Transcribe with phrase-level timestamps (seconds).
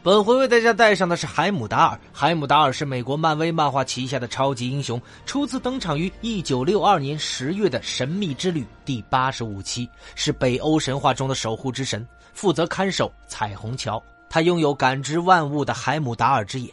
[0.00, 1.98] 本回为大家带上的是海姆达尔。
[2.12, 14.00] 海姆达尔是美国漫威漫画旗下的超级英雄，初次登场于一九六二年十月的《神秘之旅》第八十五期，是北欧神话中的守护之神，负责看守彩虹桥。
[14.30, 16.72] 他拥有感知万物的海姆达尔之眼。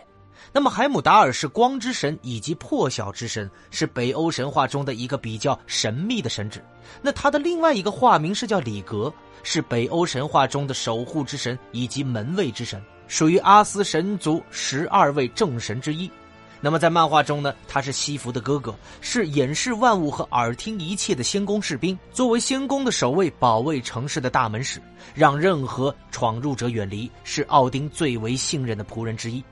[0.53, 6.59] 那么，海姆达尔是光之神以及破晓之神，是北欧神话中的一个比较神秘的神祇。
[7.01, 9.11] 那他的另外一个化名是叫里格，
[9.41, 12.79] 是北欧神话中的守护之神以及门卫之神。
[13.07, 16.09] 属于阿斯神族十二位正神之一，
[16.59, 21.97] 那么在漫画中呢，他是西弗的哥哥，是掩视万物和耳听一切的仙宫士兵。
[22.11, 24.81] 作为仙宫的守卫，保卫城市的大门使，
[25.13, 29.43] 让任何闯入者远离，是奥丁最为信任的仆人之一。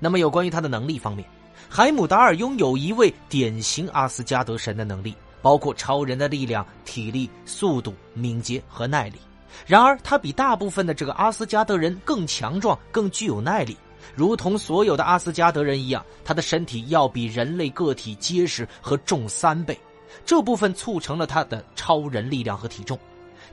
[0.00, 1.24] 那么有关于他的能力方面，
[1.68, 9.18] 海姆达尔拥有一位典型阿斯加德神的能力，包括超人的力量、体力、速度、敏捷和耐力。
[9.66, 13.76] 然而，他比大部分的这个阿斯加德人更强壮，更具有耐力，
[14.14, 19.78] 如同所有的阿斯加德人一样，他的身体要比人类个体结实和重三倍，
[20.24, 22.98] 这部分促成了他的超人力量和体重。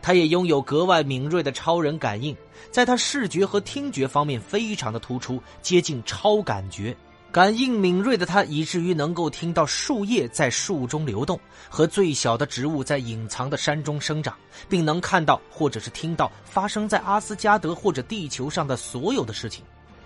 [0.02, 2.36] 他也拥有格外敏锐的超人感应，
[2.70, 6.96] 在他视觉和听觉方面非常的突出，接近超感觉。
[7.36, 14.34] 感应敏锐的他，以至于能够听到树叶在树中流动，和最小的植物在隐藏的山中生长，
[14.70, 19.66] 并能看到或者是听到发生在阿斯加德或者地球上的所有的事情。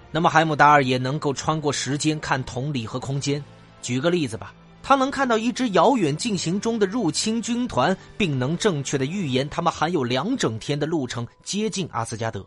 [0.10, 3.44] 那么，海姆达尔也能够穿过时间看同理和空间。
[3.80, 12.44] 举个例子吧，他能看到一支遥远进行中的入侵军团，并能正确的预言他们还有两整天的路程接近阿斯加德。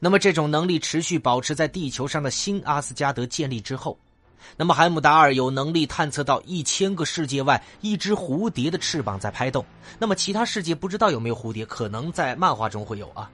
[0.00, 3.94] 那么，这种能力持续保持在地球上的新阿斯加德建立之后。
[4.56, 9.64] 那么，海姆达尔有能力探测到一千个世界外一只蝴蝶的翅膀在拍动。
[9.98, 13.30] 那么，其他世界不知道有没有蝴蝶，可能在漫画中会有啊。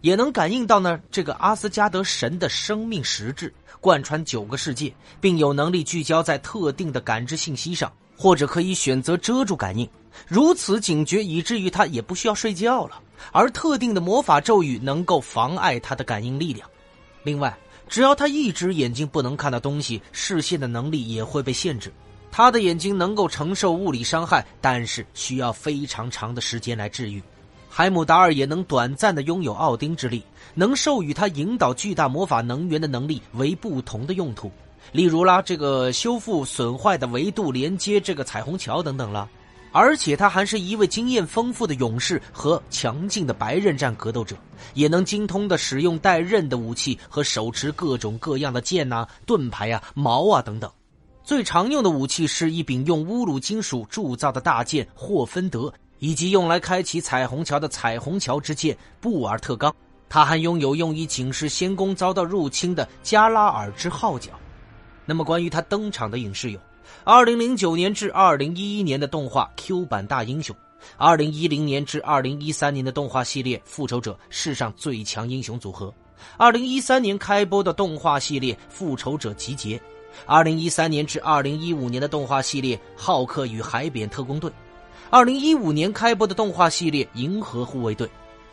[0.00, 9.88] 也能感应到呢这个阿斯加德神的生命实质，贯穿九个世界，并有能力聚焦在特定的感知信息上，或者可以选择遮住感应。
[10.26, 13.00] 如此警觉，以至于他也不需要睡觉了。
[13.32, 16.68] 而特定的魔法咒语能够妨碍他的感应力量。
[17.22, 17.56] 另外。
[17.88, 21.92] 只要他一只眼睛不能看到东西，视线的能力也会被限制。
[22.30, 27.22] 他的眼睛能够承受物理伤害，但是需要非常长的时间来治愈。
[27.70, 30.22] 海姆达尔也能短暂的拥有奥丁之力，
[30.54, 34.50] 能授予他引导巨大魔法能源的能力为不同的用途，
[34.92, 39.28] 例如啦，这个修复损坏的维度，连接这个彩虹桥等等了。
[39.72, 44.36] 而且他还是一位经验丰富的勇士和强劲的白刃战格斗者，
[44.74, 50.70] 也能精通的使用带刃的武器和手持各种各样的剑呐、盾牌啊、矛啊等等。
[51.22, 59.74] 最常用的武器是一柄用乌鲁金属铸造的大剑霍芬德，以及用来开启彩虹桥的彩虹桥之剑布尔特冈。
[60.08, 64.30] 他还拥有用以警示仙宫遭到入侵的加拉尔之号角。
[65.04, 66.58] 那么，关于他登场的影视有。
[67.04, 70.54] 二零零九年至二零一一年的动画 Q 版大英雄，
[70.96, 75.92] 二零一零年至二零一三年的动画系列复仇者世上最强英雄组合，
[76.36, 79.80] 二零一三年开播的动画系列复仇者集结，
[80.26, 84.50] 二零一三年至二零一五年的动画系列浩克与海扁特工队，
[85.08, 88.08] 二零一五年开播的动画系列银河护卫队，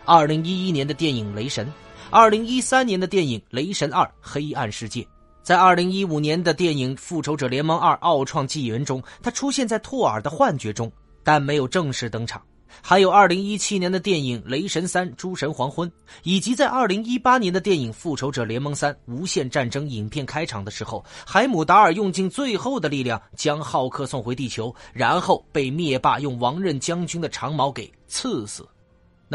[0.06, 1.72] 二零一一年的电影雷神，
[2.10, 5.06] 二零一三年的电影雷神二黑暗世界。
[5.46, 10.92] 在二零一五年的电影《复仇者联盟二：奥创纪元》中，他出现在托尔的幻觉中，
[11.24, 12.42] 但没有正式登场。
[12.82, 15.88] 还有二零一七年的电影《雷神三：诸神黄昏》，
[16.24, 28.68] 以及在二零一八年的电影《复仇者联盟三：无限战争》影片开场的时候，海姆达尔用尽最后的力量将浩克送回地球，然后被灭霸用王任将军的长矛给刺死。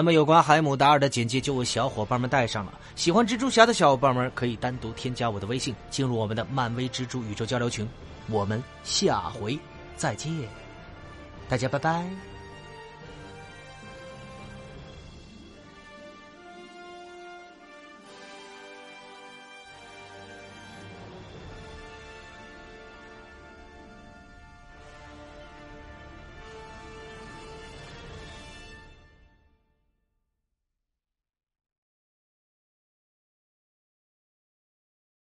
[0.01, 2.73] 那么，有关海姆达尔的简介就为小伙伴们带上了。
[2.97, 7.87] 喜欢蜘蛛侠的小伙伴们可以单独添加我的微信，进入我们的漫威蜘蛛宇宙交流群。
[8.29, 9.59] 我们下回
[9.99, 10.33] 再见，
[11.51, 12.30] 大家拜拜。